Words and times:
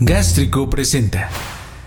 Gástrico 0.00 0.70
presenta 0.70 1.28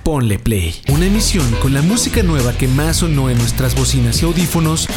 Ponle 0.04 0.38
Play, 0.38 0.82
una 0.94 1.06
emisión 1.06 1.50
con 1.62 1.74
la 1.74 1.82
música 1.82 2.22
nueva 2.24 2.52
que 2.52 2.68
más 2.68 2.98
sonó 2.98 3.30
en 3.30 3.38
nuestras 3.38 3.74
bocinas 3.74 4.22
y 4.22 4.26
audífonos 4.26 4.90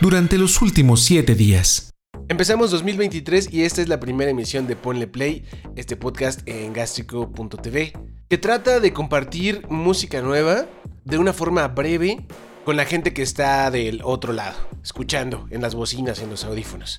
durante 0.00 0.36
los 0.36 0.60
últimos 0.60 1.04
7 1.04 1.36
días. 1.36 1.90
Empezamos 2.26 2.72
2023 2.72 3.52
y 3.52 3.62
esta 3.62 3.82
es 3.82 3.88
la 3.88 4.00
primera 4.00 4.32
emisión 4.32 4.66
de 4.66 4.74
Ponle 4.74 5.06
Play, 5.06 5.44
este 5.76 5.94
podcast 5.94 6.40
en 6.46 6.72
gástrico.tv, 6.72 7.92
que 8.28 8.38
trata 8.38 8.80
de 8.80 8.92
compartir 8.92 9.64
música 9.68 10.20
nueva 10.20 10.66
de 11.04 11.18
una 11.18 11.32
forma 11.32 11.68
breve 11.68 12.26
con 12.64 12.76
la 12.76 12.84
gente 12.84 13.12
que 13.12 13.22
está 13.22 13.70
del 13.70 14.00
otro 14.02 14.32
lado, 14.32 14.56
escuchando 14.82 15.46
en 15.50 15.62
las 15.62 15.76
bocinas, 15.76 16.18
en 16.18 16.30
los 16.30 16.42
audífonos. 16.42 16.98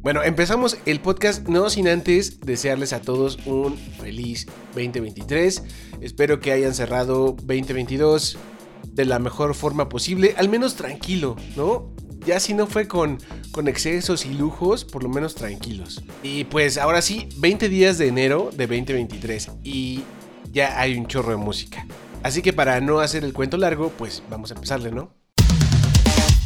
Bueno, 0.00 0.22
empezamos 0.22 0.78
el 0.86 1.00
podcast 1.00 1.48
no 1.48 1.68
sin 1.70 1.88
antes 1.88 2.40
desearles 2.40 2.92
a 2.92 3.00
todos 3.00 3.38
un 3.46 3.76
feliz 3.76 4.46
2023. 4.74 5.62
Espero 6.00 6.38
que 6.38 6.52
hayan 6.52 6.72
cerrado 6.72 7.36
2022 7.42 8.38
de 8.86 9.04
la 9.04 9.18
mejor 9.18 9.54
forma 9.54 9.88
posible, 9.88 10.34
al 10.36 10.48
menos 10.48 10.76
tranquilo, 10.76 11.36
¿no? 11.56 11.90
Ya 12.24 12.38
si 12.38 12.54
no 12.54 12.66
fue 12.66 12.86
con, 12.86 13.18
con 13.50 13.66
excesos 13.66 14.24
y 14.24 14.34
lujos, 14.34 14.84
por 14.84 15.02
lo 15.02 15.08
menos 15.08 15.34
tranquilos. 15.34 16.02
Y 16.22 16.44
pues 16.44 16.78
ahora 16.78 17.02
sí, 17.02 17.28
20 17.38 17.68
días 17.68 17.98
de 17.98 18.06
enero 18.06 18.50
de 18.56 18.66
2023 18.66 19.50
y 19.64 20.04
ya 20.52 20.80
hay 20.80 20.96
un 20.96 21.06
chorro 21.06 21.30
de 21.30 21.38
música. 21.38 21.86
Así 22.22 22.40
que 22.40 22.52
para 22.52 22.80
no 22.80 23.00
hacer 23.00 23.24
el 23.24 23.32
cuento 23.32 23.56
largo, 23.56 23.90
pues 23.90 24.22
vamos 24.30 24.52
a 24.52 24.54
empezarle, 24.54 24.92
¿no? 24.92 25.12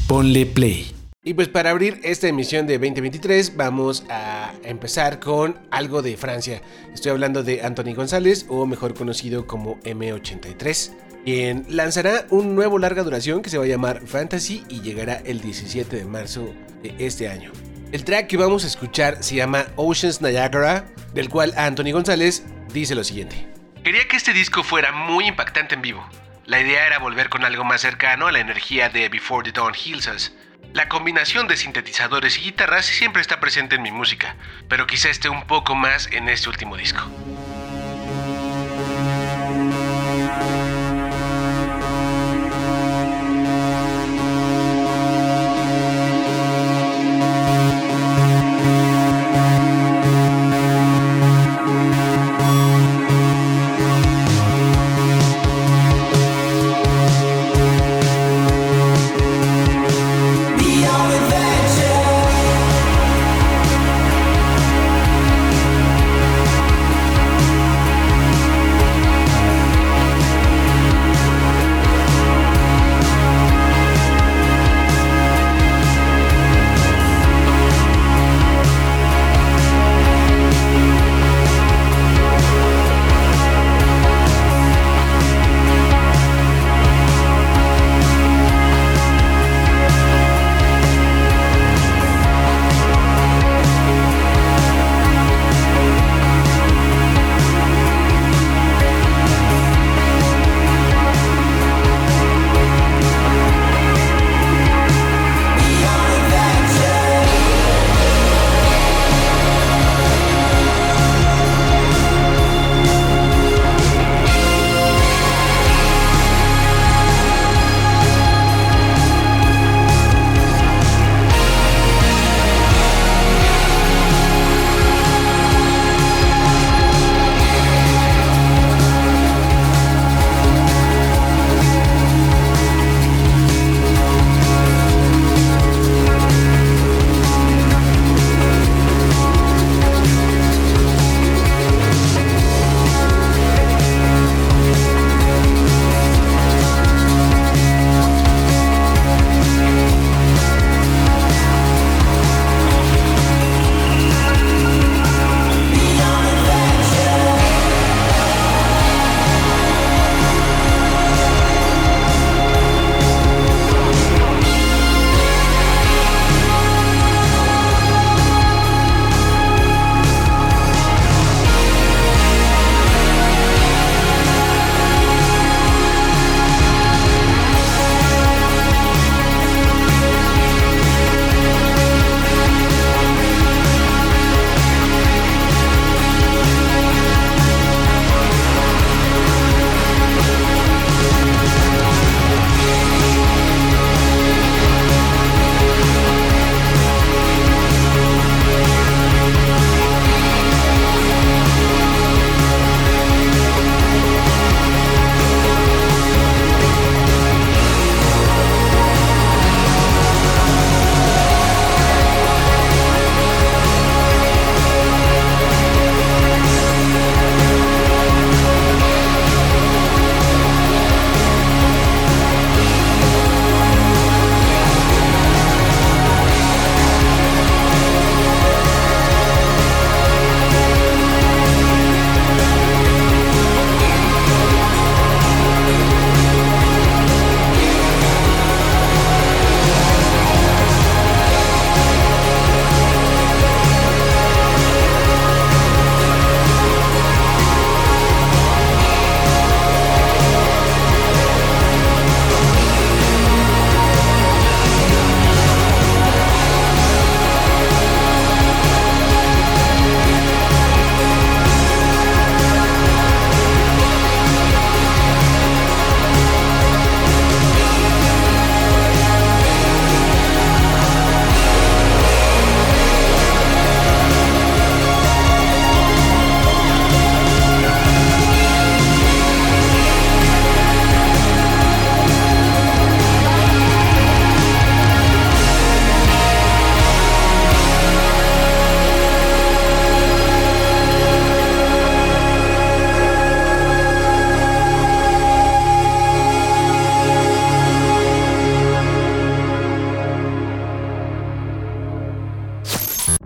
Ponle 0.06 0.46
Play. 0.46 1.01
Y 1.24 1.34
pues 1.34 1.46
para 1.46 1.70
abrir 1.70 2.00
esta 2.02 2.26
emisión 2.26 2.66
de 2.66 2.78
2023 2.78 3.54
vamos 3.56 4.04
a 4.10 4.52
empezar 4.64 5.20
con 5.20 5.56
algo 5.70 6.02
de 6.02 6.16
Francia. 6.16 6.60
Estoy 6.92 7.12
hablando 7.12 7.44
de 7.44 7.62
Anthony 7.62 7.94
González 7.94 8.44
o 8.48 8.66
mejor 8.66 8.92
conocido 8.94 9.46
como 9.46 9.78
M83, 9.82 10.92
quien 11.24 11.64
lanzará 11.68 12.26
un 12.30 12.56
nuevo 12.56 12.76
larga 12.76 13.04
duración 13.04 13.40
que 13.40 13.50
se 13.50 13.58
va 13.58 13.62
a 13.62 13.68
llamar 13.68 14.04
Fantasy 14.04 14.64
y 14.68 14.80
llegará 14.80 15.22
el 15.24 15.40
17 15.40 15.94
de 15.94 16.04
marzo 16.04 16.52
de 16.82 16.92
este 16.98 17.28
año. 17.28 17.52
El 17.92 18.02
track 18.02 18.26
que 18.26 18.36
vamos 18.36 18.64
a 18.64 18.66
escuchar 18.66 19.22
se 19.22 19.36
llama 19.36 19.66
Oceans 19.76 20.22
Niagara, 20.22 20.86
del 21.14 21.28
cual 21.28 21.54
Anthony 21.56 21.92
González 21.92 22.42
dice 22.72 22.96
lo 22.96 23.04
siguiente. 23.04 23.46
Quería 23.84 24.08
que 24.08 24.16
este 24.16 24.32
disco 24.32 24.64
fuera 24.64 24.90
muy 24.90 25.28
impactante 25.28 25.76
en 25.76 25.82
vivo. 25.82 26.04
La 26.46 26.60
idea 26.60 26.84
era 26.84 26.98
volver 26.98 27.28
con 27.28 27.44
algo 27.44 27.62
más 27.62 27.80
cercano 27.80 28.26
a 28.26 28.32
la 28.32 28.40
energía 28.40 28.88
de 28.88 29.08
Before 29.08 29.48
the 29.48 29.56
Dawn 29.56 29.72
Heals 29.72 30.08
Us 30.08 30.32
la 30.72 30.88
combinación 30.88 31.48
de 31.48 31.56
sintetizadores 31.56 32.38
y 32.38 32.42
guitarras 32.42 32.86
siempre 32.86 33.20
está 33.20 33.40
presente 33.40 33.76
en 33.76 33.82
mi 33.82 33.92
música, 33.92 34.36
pero 34.68 34.86
quizá 34.86 35.10
esté 35.10 35.28
un 35.28 35.46
poco 35.46 35.74
más 35.74 36.08
en 36.12 36.28
este 36.30 36.48
último 36.48 36.76
disco. 36.76 37.02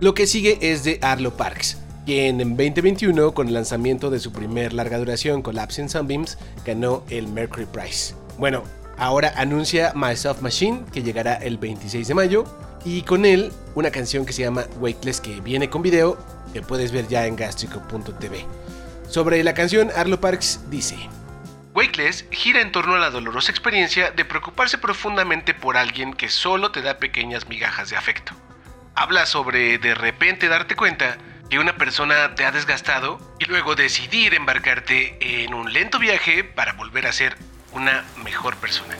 Lo 0.06 0.14
que 0.14 0.28
sigue 0.28 0.58
es 0.60 0.84
de 0.84 1.00
Arlo 1.02 1.36
Parks, 1.36 1.78
quien 2.04 2.40
en 2.40 2.50
2021, 2.50 3.34
con 3.34 3.48
el 3.48 3.54
lanzamiento 3.54 4.08
de 4.08 4.20
su 4.20 4.30
primer 4.30 4.72
larga 4.72 4.98
duración, 4.98 5.42
Collapse 5.42 5.82
in 5.82 5.88
Sunbeams, 5.88 6.38
ganó 6.64 7.02
el 7.10 7.26
Mercury 7.26 7.66
Prize. 7.66 8.14
Bueno, 8.38 8.62
ahora 8.98 9.32
anuncia 9.36 9.92
My 9.96 10.14
Soft 10.14 10.42
Machine, 10.42 10.84
que 10.92 11.02
llegará 11.02 11.34
el 11.34 11.58
26 11.58 12.06
de 12.06 12.14
mayo, 12.14 12.44
y 12.84 13.02
con 13.02 13.24
él 13.24 13.52
una 13.74 13.90
canción 13.90 14.24
que 14.24 14.32
se 14.32 14.42
llama 14.42 14.66
Weightless, 14.78 15.20
que 15.20 15.40
viene 15.40 15.68
con 15.68 15.82
video, 15.82 16.16
que 16.52 16.62
puedes 16.62 16.92
ver 16.92 17.08
ya 17.08 17.26
en 17.26 17.34
gastrico.tv. 17.34 18.46
Sobre 19.08 19.42
la 19.42 19.54
canción, 19.54 19.90
Arlo 19.96 20.20
Parks 20.20 20.60
dice: 20.70 20.96
Weightless 21.74 22.26
gira 22.30 22.60
en 22.60 22.70
torno 22.70 22.94
a 22.94 23.00
la 23.00 23.10
dolorosa 23.10 23.50
experiencia 23.50 24.12
de 24.12 24.24
preocuparse 24.24 24.78
profundamente 24.78 25.52
por 25.52 25.76
alguien 25.76 26.14
que 26.14 26.28
solo 26.28 26.70
te 26.70 26.80
da 26.80 27.00
pequeñas 27.00 27.48
migajas 27.48 27.90
de 27.90 27.96
afecto. 27.96 28.34
Habla 28.98 29.26
sobre 29.26 29.76
de 29.76 29.94
repente 29.94 30.48
darte 30.48 30.74
cuenta 30.74 31.18
que 31.50 31.58
una 31.58 31.76
persona 31.76 32.34
te 32.34 32.46
ha 32.46 32.50
desgastado 32.50 33.20
y 33.38 33.44
luego 33.44 33.74
decidir 33.74 34.32
embarcarte 34.32 35.18
en 35.20 35.52
un 35.52 35.70
lento 35.70 35.98
viaje 35.98 36.44
para 36.44 36.72
volver 36.72 37.06
a 37.06 37.12
ser 37.12 37.36
una 37.72 38.04
mejor 38.24 38.56
persona. 38.56 38.96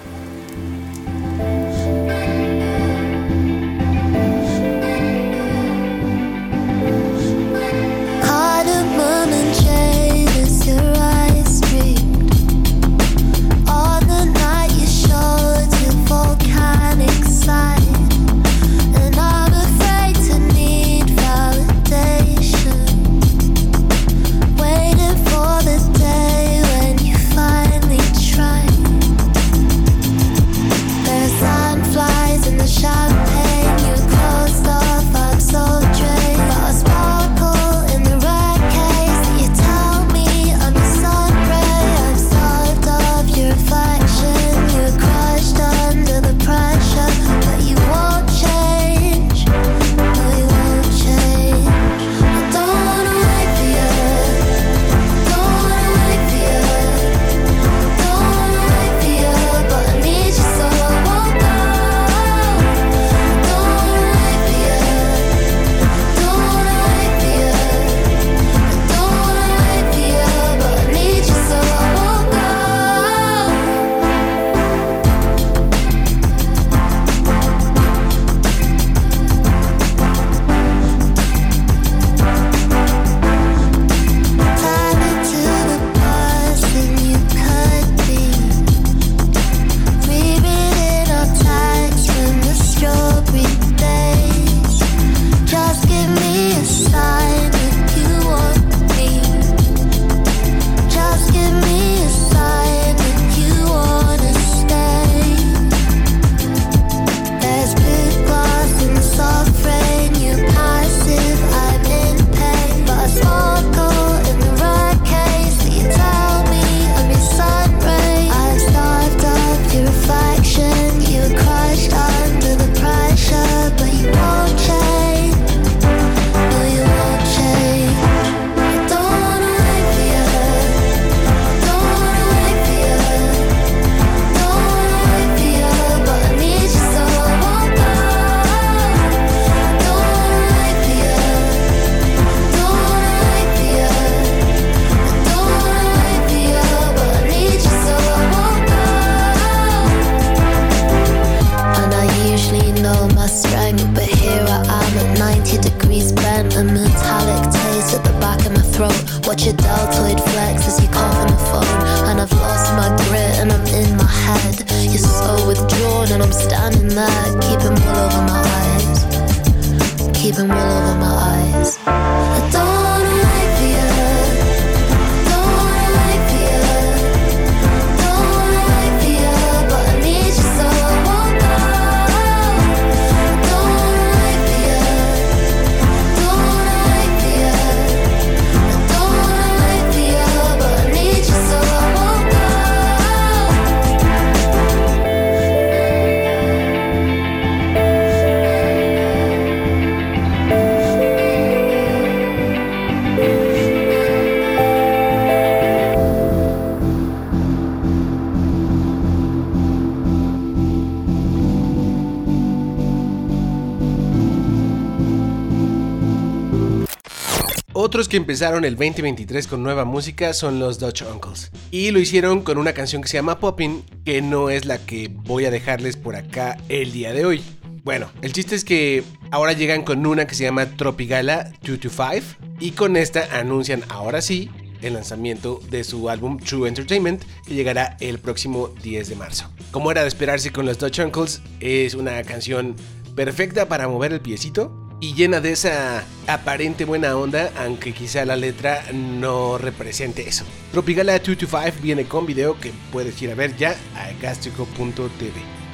Empezaron 218.16 218.64
el 218.64 218.76
2023 218.76 219.46
con 219.46 219.62
nueva 219.62 219.84
música 219.84 220.32
son 220.32 220.58
los 220.58 220.78
Dutch 220.78 221.02
Uncles. 221.02 221.50
Y 221.70 221.90
lo 221.90 221.98
hicieron 221.98 222.42
con 222.42 222.58
una 222.58 222.72
canción 222.72 223.02
que 223.02 223.08
se 223.08 223.18
llama 223.18 223.38
Poppin, 223.38 223.84
que 224.04 224.22
no 224.22 224.50
es 224.50 224.64
la 224.64 224.78
que 224.78 225.08
voy 225.12 225.44
a 225.44 225.50
dejarles 225.50 225.96
por 225.96 226.16
acá 226.16 226.56
el 226.68 226.92
día 226.92 227.12
de 227.12 227.24
hoy. 227.24 227.42
Bueno, 227.84 228.10
el 228.22 228.32
chiste 228.32 228.54
es 228.54 228.64
que 228.64 229.04
ahora 229.30 229.52
llegan 229.52 229.82
con 229.82 230.04
una 230.06 230.26
que 230.26 230.34
se 230.34 230.44
llama 230.44 230.66
Tropigala 230.66 231.52
225 231.62 232.56
y 232.58 232.72
con 232.72 232.96
esta 232.96 233.38
anuncian 233.38 233.84
ahora 233.88 234.20
sí 234.20 234.50
el 234.82 234.94
lanzamiento 234.94 235.60
de 235.70 235.84
su 235.84 236.08
álbum 236.10 236.38
True 236.38 236.68
Entertainment 236.68 237.22
que 237.46 237.54
llegará 237.54 237.96
el 238.00 238.18
próximo 238.18 238.68
10 238.82 239.08
de 239.08 239.16
marzo. 239.16 239.50
Como 239.70 239.90
era 239.90 240.02
de 240.02 240.08
esperarse 240.08 240.52
con 240.52 240.66
los 240.66 240.78
Dutch 240.78 240.98
Uncles, 240.98 241.42
es 241.60 241.94
una 241.94 242.22
canción 242.24 242.76
perfecta 243.14 243.68
para 243.68 243.88
mover 243.88 244.12
el 244.12 244.20
piecito 244.20 244.85
y 245.00 245.14
llena 245.14 245.40
de 245.40 245.52
esa 245.52 246.04
aparente 246.26 246.84
buena 246.84 247.16
onda, 247.16 247.52
aunque 247.58 247.92
quizá 247.92 248.24
la 248.24 248.36
letra 248.36 248.84
no 248.92 249.58
represente 249.58 250.28
eso. 250.28 250.44
Tropigala 250.72 251.12
225 251.18 251.82
viene 251.82 252.04
con 252.06 252.26
video 252.26 252.58
que 252.58 252.72
puedes 252.92 253.20
ir 253.22 253.30
a 253.30 253.34
ver 253.34 253.56
ya 253.56 253.76
a 253.94 254.12
gastrico.tv. 254.20 255.65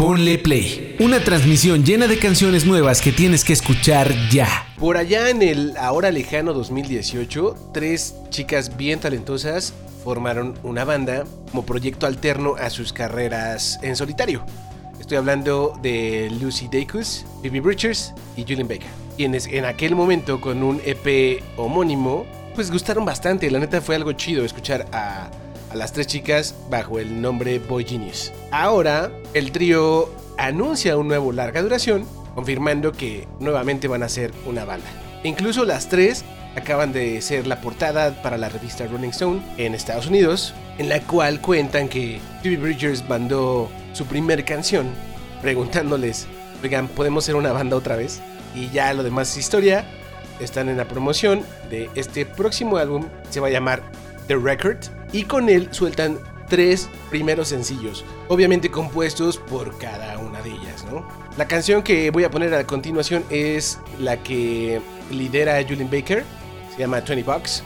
ponle 0.00 0.38
play. 0.38 0.96
Una 0.98 1.22
transmisión 1.22 1.84
llena 1.84 2.06
de 2.06 2.18
canciones 2.18 2.64
nuevas 2.64 3.02
que 3.02 3.12
tienes 3.12 3.44
que 3.44 3.52
escuchar 3.52 4.10
ya. 4.30 4.66
Por 4.78 4.96
allá 4.96 5.28
en 5.28 5.42
el 5.42 5.76
ahora 5.76 6.10
lejano 6.10 6.54
2018, 6.54 7.72
tres 7.74 8.14
chicas 8.30 8.78
bien 8.78 8.98
talentosas 8.98 9.74
formaron 10.02 10.54
una 10.62 10.86
banda 10.86 11.24
como 11.50 11.66
proyecto 11.66 12.06
alterno 12.06 12.54
a 12.56 12.70
sus 12.70 12.94
carreras 12.94 13.78
en 13.82 13.94
solitario. 13.94 14.42
Estoy 14.98 15.18
hablando 15.18 15.78
de 15.82 16.30
Lucy 16.40 16.70
Dacus, 16.72 17.26
Phoebe 17.42 17.60
Bridgers 17.60 18.14
y 18.38 18.44
Julian 18.44 18.68
Baker, 18.68 18.88
quienes 19.18 19.48
en 19.48 19.66
aquel 19.66 19.94
momento 19.94 20.40
con 20.40 20.62
un 20.62 20.80
EP 20.82 21.42
homónimo, 21.58 22.24
pues 22.54 22.70
gustaron 22.70 23.04
bastante. 23.04 23.50
La 23.50 23.58
neta 23.58 23.82
fue 23.82 23.96
algo 23.96 24.12
chido 24.12 24.46
escuchar 24.46 24.86
a, 24.92 25.28
a 25.70 25.76
las 25.76 25.92
tres 25.92 26.06
chicas 26.06 26.54
bajo 26.68 26.98
el 26.98 27.20
nombre 27.20 27.58
Boy 27.58 27.84
Genius. 27.84 28.32
Ahora, 28.50 29.10
el 29.34 29.52
trío 29.52 30.10
anuncia 30.36 30.96
un 30.96 31.08
nuevo 31.08 31.32
larga 31.32 31.62
duración, 31.62 32.06
confirmando 32.34 32.92
que 32.92 33.26
nuevamente 33.38 33.88
van 33.88 34.02
a 34.02 34.08
ser 34.08 34.32
una 34.46 34.64
banda. 34.64 34.86
Incluso 35.22 35.64
las 35.64 35.88
tres 35.88 36.24
acaban 36.56 36.92
de 36.92 37.20
ser 37.20 37.46
la 37.46 37.60
portada 37.60 38.22
para 38.22 38.38
la 38.38 38.48
revista 38.48 38.86
Rolling 38.86 39.10
Stone 39.10 39.42
en 39.56 39.74
Estados 39.74 40.06
Unidos, 40.06 40.54
en 40.78 40.88
la 40.88 41.00
cual 41.00 41.40
cuentan 41.40 41.88
que 41.88 42.20
Phoebe 42.42 42.56
Bridgers 42.56 43.08
mandó 43.08 43.68
su 43.92 44.06
primer 44.06 44.44
canción 44.44 44.88
preguntándoles, 45.40 46.26
oigan, 46.62 46.88
¿podemos 46.88 47.24
ser 47.24 47.36
una 47.36 47.52
banda 47.52 47.76
otra 47.76 47.96
vez? 47.96 48.20
Y 48.54 48.68
ya 48.70 48.92
lo 48.92 49.02
demás 49.02 49.30
es 49.30 49.38
historia. 49.38 49.84
Están 50.40 50.68
en 50.68 50.78
la 50.78 50.86
promoción 50.86 51.42
de 51.68 51.90
este 51.94 52.24
próximo 52.24 52.78
álbum, 52.78 53.06
se 53.28 53.40
va 53.40 53.48
a 53.48 53.50
llamar 53.50 53.82
The 54.30 54.36
Record, 54.36 54.78
y 55.12 55.24
con 55.24 55.48
él 55.48 55.66
sueltan 55.72 56.16
tres 56.48 56.88
primeros 57.10 57.48
sencillos, 57.48 58.04
obviamente 58.28 58.70
compuestos 58.70 59.38
por 59.38 59.76
cada 59.78 60.18
una 60.18 60.40
de 60.42 60.50
ellas, 60.50 60.84
¿no? 60.88 61.04
La 61.36 61.48
canción 61.48 61.82
que 61.82 62.12
voy 62.12 62.22
a 62.22 62.30
poner 62.30 62.54
a 62.54 62.64
continuación 62.64 63.24
es 63.28 63.80
la 63.98 64.22
que 64.22 64.80
lidera 65.10 65.60
Julian 65.68 65.90
Baker, 65.90 66.22
se 66.72 66.78
llama 66.78 67.00
20 67.00 67.24
Bucks 67.24 67.64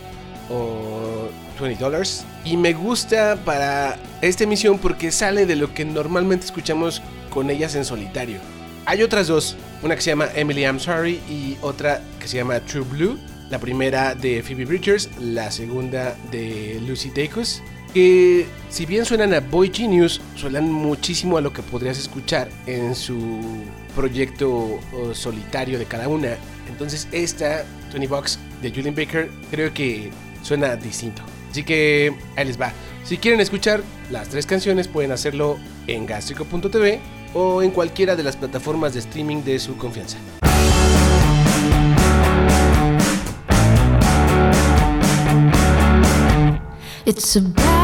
o 0.48 1.28
20 1.60 1.84
Dollars, 1.84 2.24
y 2.46 2.56
me 2.56 2.72
gusta 2.72 3.36
para 3.44 3.98
esta 4.22 4.44
emisión 4.44 4.78
porque 4.78 5.12
sale 5.12 5.44
de 5.44 5.56
lo 5.56 5.74
que 5.74 5.84
normalmente 5.84 6.46
escuchamos 6.46 7.02
con 7.28 7.50
ellas 7.50 7.74
en 7.74 7.84
solitario. 7.84 8.38
Hay 8.86 9.02
otras 9.02 9.26
dos, 9.26 9.54
una 9.82 9.96
que 9.96 10.00
se 10.00 10.12
llama 10.12 10.28
Emily 10.34 10.62
I'm 10.62 10.80
Sorry 10.80 11.20
y 11.28 11.58
otra 11.60 12.00
que 12.18 12.26
se 12.26 12.38
llama 12.38 12.58
True 12.60 12.86
Blue. 12.90 13.18
La 13.50 13.58
primera 13.58 14.14
de 14.14 14.42
Phoebe 14.42 14.64
Bridgers, 14.64 15.10
la 15.20 15.50
segunda 15.50 16.16
de 16.30 16.80
Lucy 16.86 17.10
Dacus. 17.10 17.62
Que 17.92 18.46
si 18.70 18.86
bien 18.86 19.04
suenan 19.04 19.32
a 19.34 19.40
Boy 19.40 19.70
Genius, 19.72 20.20
suenan 20.34 20.72
muchísimo 20.72 21.36
a 21.36 21.40
lo 21.40 21.52
que 21.52 21.62
podrías 21.62 21.98
escuchar 21.98 22.48
en 22.66 22.94
su 22.94 23.62
proyecto 23.94 24.80
solitario 25.12 25.78
de 25.78 25.84
cada 25.84 26.08
una. 26.08 26.36
Entonces 26.68 27.06
esta, 27.12 27.64
20 27.92 28.08
Bucks 28.08 28.38
de 28.62 28.70
Julian 28.70 28.94
Baker, 28.94 29.30
creo 29.50 29.72
que 29.72 30.10
suena 30.42 30.74
distinto. 30.74 31.22
Así 31.50 31.62
que 31.62 32.12
ahí 32.36 32.46
les 32.46 32.60
va. 32.60 32.72
Si 33.04 33.18
quieren 33.18 33.40
escuchar 33.40 33.82
las 34.10 34.28
tres 34.28 34.44
canciones 34.46 34.88
pueden 34.88 35.12
hacerlo 35.12 35.58
en 35.86 36.06
gastrico.tv 36.06 37.00
o 37.34 37.62
en 37.62 37.70
cualquiera 37.70 38.16
de 38.16 38.22
las 38.24 38.36
plataformas 38.36 38.94
de 38.94 39.00
streaming 39.00 39.44
de 39.44 39.58
su 39.60 39.76
confianza. 39.76 40.18
It's 47.06 47.36
a 47.36 47.83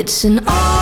It's 0.00 0.24
an 0.24 0.38
all-night 0.48 0.79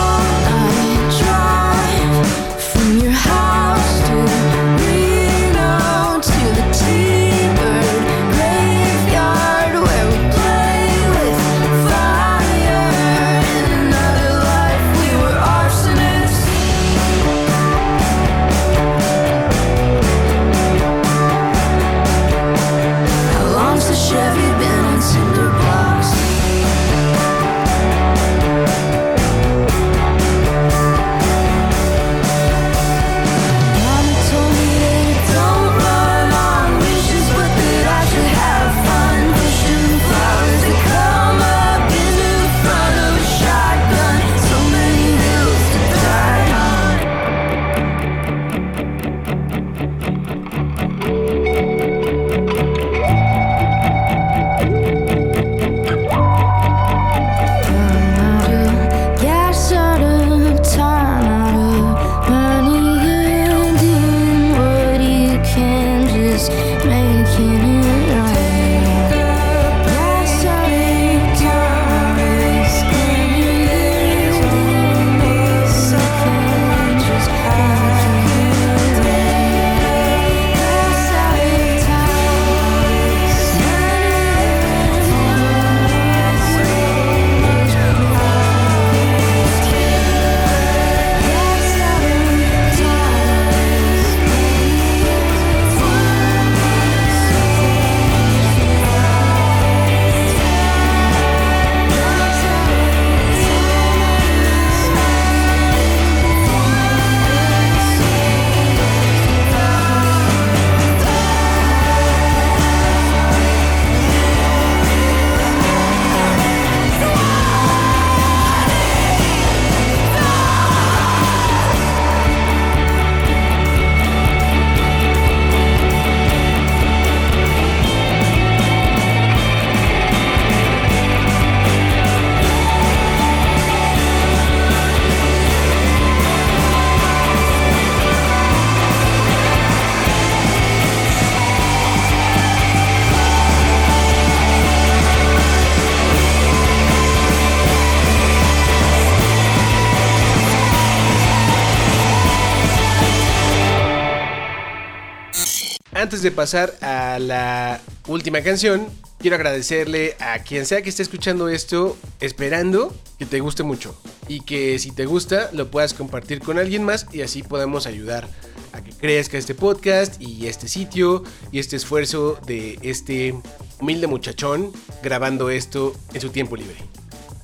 Antes 155.99 156.21
de 156.21 156.31
pasar 156.31 156.73
a 156.79 157.19
la 157.19 157.81
última 158.07 158.41
canción, 158.41 158.87
quiero 159.17 159.35
agradecerle 159.35 160.15
a 160.21 160.39
quien 160.39 160.65
sea 160.65 160.81
que 160.81 160.87
esté 160.87 161.03
escuchando 161.03 161.49
esto, 161.49 161.97
esperando 162.21 162.95
que 163.17 163.25
te 163.25 163.41
guste 163.41 163.63
mucho. 163.63 163.99
Y 164.29 164.39
que 164.39 164.79
si 164.79 164.91
te 164.91 165.05
gusta, 165.05 165.49
lo 165.51 165.69
puedas 165.69 165.93
compartir 165.93 166.39
con 166.39 166.57
alguien 166.57 166.85
más 166.85 167.05
y 167.11 167.21
así 167.21 167.43
podamos 167.43 167.85
ayudar 167.85 168.29
a 168.71 168.81
que 168.81 168.91
crezca 168.91 169.37
este 169.37 169.55
podcast 169.55 170.21
y 170.21 170.47
este 170.47 170.69
sitio 170.69 171.25
y 171.51 171.59
este 171.59 171.75
esfuerzo 171.75 172.39
de 172.47 172.79
este 172.81 173.35
humilde 173.81 174.07
muchachón 174.07 174.71
grabando 175.03 175.49
esto 175.49 175.93
en 176.13 176.21
su 176.21 176.29
tiempo 176.29 176.55
libre. 176.55 176.77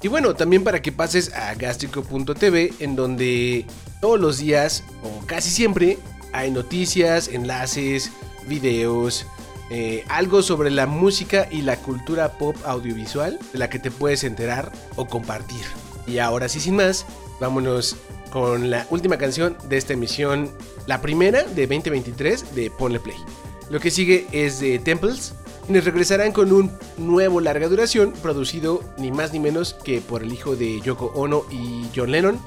Y 0.01 0.07
bueno, 0.07 0.33
también 0.33 0.63
para 0.63 0.81
que 0.81 0.93
pases 0.93 1.33
a 1.33 1.55
gastrico.tv 1.55 2.73
en 2.79 2.95
donde 2.95 3.65
todos 3.99 4.17
los 4.17 4.37
días 4.37 4.85
o 5.03 5.25
casi 5.25 5.49
siempre 5.49 5.97
hay 6.31 6.51
noticias, 6.51 7.27
enlaces, 7.27 8.11
videos, 8.47 9.25
eh, 9.69 10.05
algo 10.09 10.41
sobre 10.41 10.69
la 10.69 10.85
música 10.85 11.47
y 11.51 11.61
la 11.61 11.77
cultura 11.77 12.37
pop 12.37 12.55
audiovisual 12.65 13.39
de 13.51 13.59
la 13.59 13.69
que 13.69 13.79
te 13.79 13.91
puedes 13.91 14.23
enterar 14.23 14.71
o 14.95 15.07
compartir. 15.07 15.65
Y 16.07 16.19
ahora 16.19 16.49
sí, 16.49 16.59
sin 16.59 16.75
más, 16.75 17.05
vámonos 17.39 17.95
con 18.31 18.69
la 18.69 18.85
última 18.89 19.17
canción 19.17 19.57
de 19.69 19.77
esta 19.77 19.93
emisión, 19.93 20.51
la 20.85 21.01
primera 21.01 21.43
de 21.43 21.67
2023 21.67 22.53
de 22.53 22.69
Ponle 22.69 22.99
Play. 22.99 23.17
Lo 23.69 23.79
que 23.79 23.89
sigue 23.89 24.27
es 24.31 24.59
de 24.59 24.77
Temples, 24.77 25.33
quienes 25.65 25.85
regresarán 25.85 26.31
con 26.31 26.51
un 26.51 26.71
nuevo 26.97 27.41
larga 27.41 27.67
duración 27.67 28.13
producido 28.21 28.83
ni 28.97 29.11
más 29.11 29.33
ni 29.33 29.39
menos 29.39 29.73
que 29.73 29.99
por 29.99 30.21
el 30.21 30.31
hijo 30.31 30.55
de 30.55 30.79
Yoko 30.81 31.07
Ono 31.15 31.43
y 31.49 31.87
John 31.95 32.11
Lennon, 32.11 32.39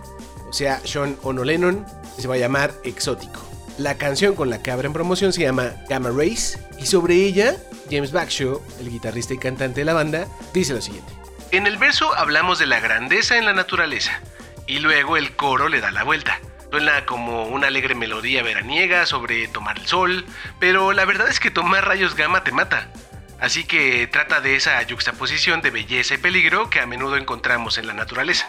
o 0.48 0.52
sea, 0.52 0.80
Sean 0.84 1.16
Ono 1.22 1.42
Lennon, 1.42 1.84
que 2.14 2.22
se 2.22 2.28
va 2.28 2.34
a 2.34 2.38
llamar 2.38 2.72
Exótico. 2.84 3.40
La 3.78 3.96
canción 3.96 4.34
con 4.34 4.50
la 4.50 4.60
que 4.60 4.72
abren 4.72 4.92
promoción 4.92 5.32
se 5.32 5.42
llama 5.42 5.74
Gamma 5.88 6.10
Race 6.10 6.58
y 6.80 6.86
sobre 6.86 7.14
ella, 7.14 7.54
James 7.88 8.10
Backshaw, 8.10 8.60
el 8.80 8.90
guitarrista 8.90 9.34
y 9.34 9.38
cantante 9.38 9.82
de 9.82 9.84
la 9.84 9.94
banda, 9.94 10.26
dice 10.52 10.74
lo 10.74 10.80
siguiente. 10.80 11.12
En 11.52 11.68
el 11.68 11.78
verso 11.78 12.12
hablamos 12.16 12.58
de 12.58 12.66
la 12.66 12.80
grandeza 12.80 13.38
en 13.38 13.44
la 13.44 13.52
naturaleza 13.52 14.20
y 14.66 14.80
luego 14.80 15.16
el 15.16 15.36
coro 15.36 15.68
le 15.68 15.80
da 15.80 15.92
la 15.92 16.02
vuelta. 16.02 16.40
Suena 16.72 17.06
como 17.06 17.46
una 17.46 17.68
alegre 17.68 17.94
melodía 17.94 18.42
veraniega 18.42 19.06
sobre 19.06 19.46
tomar 19.46 19.78
el 19.78 19.86
sol, 19.86 20.26
pero 20.58 20.92
la 20.92 21.04
verdad 21.04 21.28
es 21.28 21.38
que 21.38 21.52
tomar 21.52 21.86
rayos 21.86 22.16
gamma 22.16 22.42
te 22.42 22.50
mata. 22.50 22.88
Así 23.40 23.62
que 23.62 24.08
trata 24.08 24.40
de 24.40 24.56
esa 24.56 24.82
yuxtaposición 24.82 25.62
de 25.62 25.70
belleza 25.70 26.14
y 26.14 26.18
peligro 26.18 26.68
que 26.68 26.80
a 26.80 26.86
menudo 26.86 27.16
encontramos 27.16 27.78
en 27.78 27.86
la 27.86 27.92
naturaleza. 27.92 28.48